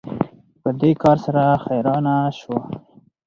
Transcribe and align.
په 0.61 0.69
دې 0.79 0.91
کار 1.03 1.17
سره 1.25 1.43
حیرانه 1.65 2.15
شو 2.39 2.55